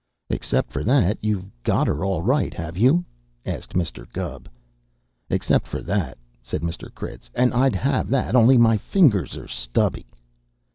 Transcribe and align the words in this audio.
"Except 0.31 0.71
for 0.71 0.83
that, 0.83 1.19
you've 1.23 1.45
got 1.61 1.85
her 1.85 2.03
all 2.03 2.23
right, 2.23 2.55
have 2.55 2.75
you?" 2.75 3.05
asked 3.45 3.73
Mr. 3.75 4.11
Gubb. 4.11 4.49
"Except 5.29 5.67
for 5.67 5.83
that," 5.83 6.17
said 6.41 6.63
Mr. 6.63 6.91
Critz; 6.91 7.29
"and 7.35 7.53
I'd 7.53 7.75
have 7.75 8.09
that, 8.09 8.35
only 8.35 8.57
my 8.57 8.77
fingers 8.77 9.37
are 9.37 9.47
stubby." 9.47 10.07